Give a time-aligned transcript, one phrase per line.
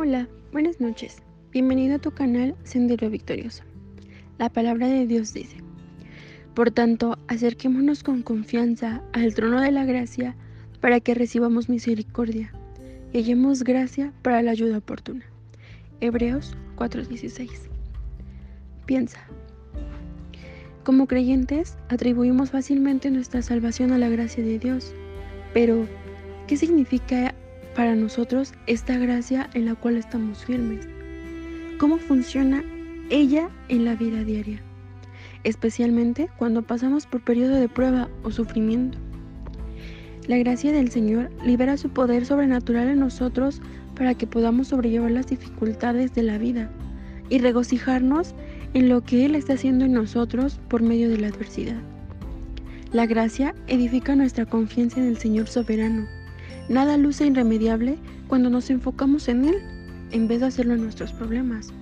[0.00, 1.16] Hola, buenas noches.
[1.50, 3.64] Bienvenido a tu canal Sendero Victorioso.
[4.38, 5.56] La palabra de Dios dice,
[6.54, 10.36] Por tanto, acerquémonos con confianza al trono de la gracia
[10.80, 12.52] para que recibamos misericordia
[13.12, 15.24] y hallemos gracia para la ayuda oportuna.
[16.00, 17.68] Hebreos 4:16.
[18.86, 19.18] Piensa.
[20.84, 24.94] Como creyentes, atribuimos fácilmente nuestra salvación a la gracia de Dios,
[25.52, 25.88] pero
[26.46, 27.34] ¿qué significa
[27.74, 30.88] para nosotros esta gracia en la cual estamos firmes.
[31.78, 32.64] ¿Cómo funciona
[33.10, 34.60] ella en la vida diaria?
[35.44, 38.98] Especialmente cuando pasamos por periodo de prueba o sufrimiento.
[40.26, 43.62] La gracia del Señor libera su poder sobrenatural en nosotros
[43.96, 46.70] para que podamos sobrellevar las dificultades de la vida
[47.30, 48.34] y regocijarnos
[48.74, 51.80] en lo que Él está haciendo en nosotros por medio de la adversidad.
[52.92, 56.06] La gracia edifica nuestra confianza en el Señor soberano
[56.68, 57.98] Nada luce irremediable
[58.28, 59.56] cuando nos enfocamos en Él
[60.10, 61.72] en vez de hacerlo en nuestros problemas.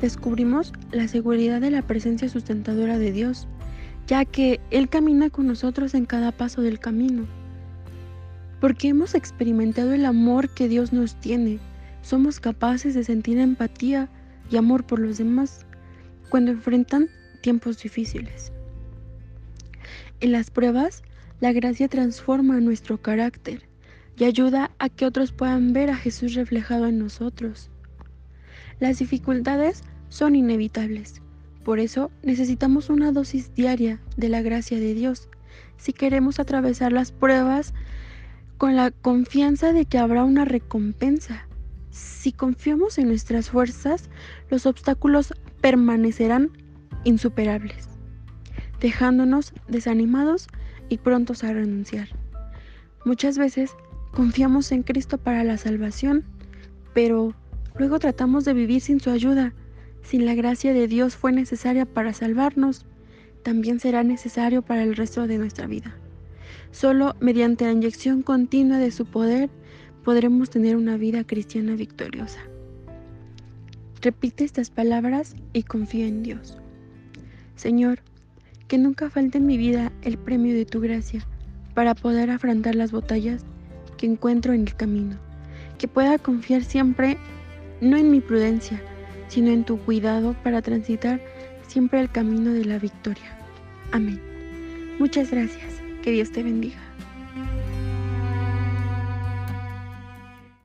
[0.00, 3.46] Descubrimos la seguridad de la presencia sustentadora de Dios,
[4.06, 7.26] ya que Él camina con nosotros en cada paso del camino.
[8.60, 11.58] Porque hemos experimentado el amor que Dios nos tiene,
[12.02, 14.10] somos capaces de sentir empatía
[14.50, 15.64] y amor por los demás
[16.28, 17.08] cuando enfrentan
[17.40, 18.52] tiempos difíciles.
[20.20, 21.02] En las pruebas,
[21.44, 23.68] la gracia transforma nuestro carácter
[24.16, 27.68] y ayuda a que otros puedan ver a Jesús reflejado en nosotros.
[28.80, 31.20] Las dificultades son inevitables,
[31.62, 35.28] por eso necesitamos una dosis diaria de la gracia de Dios
[35.76, 37.74] si queremos atravesar las pruebas
[38.56, 41.46] con la confianza de que habrá una recompensa.
[41.90, 44.08] Si confiamos en nuestras fuerzas,
[44.48, 46.52] los obstáculos permanecerán
[47.04, 47.90] insuperables,
[48.80, 50.48] dejándonos desanimados
[50.88, 52.08] y prontos a renunciar.
[53.04, 53.70] Muchas veces
[54.12, 56.24] confiamos en Cristo para la salvación,
[56.94, 57.34] pero
[57.76, 59.52] luego tratamos de vivir sin su ayuda.
[60.02, 62.86] Si la gracia de Dios fue necesaria para salvarnos,
[63.42, 65.94] también será necesario para el resto de nuestra vida.
[66.70, 69.50] Solo mediante la inyección continua de su poder
[70.02, 72.40] podremos tener una vida cristiana victoriosa.
[74.00, 76.58] Repite estas palabras y confía en Dios.
[77.56, 78.00] Señor,
[78.68, 81.26] que nunca falte en mi vida el premio de tu gracia
[81.74, 83.44] para poder afrontar las batallas
[83.96, 85.16] que encuentro en el camino.
[85.78, 87.18] Que pueda confiar siempre
[87.80, 88.80] no en mi prudencia,
[89.28, 91.20] sino en tu cuidado para transitar
[91.66, 93.38] siempre el camino de la victoria.
[93.92, 94.20] Amén.
[94.98, 95.80] Muchas gracias.
[96.02, 96.78] Que Dios te bendiga.